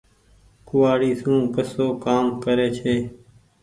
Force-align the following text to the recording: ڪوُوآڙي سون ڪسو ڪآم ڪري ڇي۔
ڪوُوآڙي 0.67 1.11
سون 1.21 1.39
ڪسو 1.55 1.85
ڪآم 2.03 2.25
ڪري 2.43 2.67
ڇي۔ 2.77 2.95